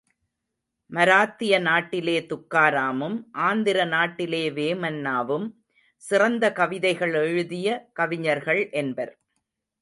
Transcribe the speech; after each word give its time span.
மராத்திய 0.91 1.59
நாட்டிலே 1.59 2.15
துக்காராமும், 2.21 3.17
ஆந்திர 3.41 3.85
நாட்டிலே 3.85 4.49
வேமன்னாவும், 4.49 5.47
சிறந்த 6.03 6.51
கவிதைகள் 6.51 7.13
எழுதிய 7.13 7.89
கவிஞர்கள் 7.93 8.69
என்பர். 8.71 9.13